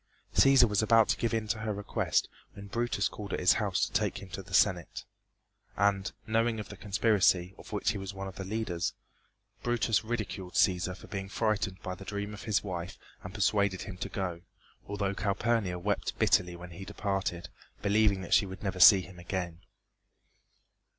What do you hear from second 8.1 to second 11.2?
one of the leaders, Brutus ridiculed Cæsar for